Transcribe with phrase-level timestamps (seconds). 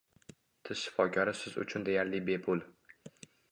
[0.69, 2.67] Tish shifokori siz uchun deyarli bepul